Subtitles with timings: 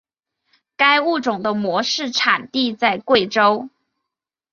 [0.77, 3.69] 该物种的模式产地在贵州。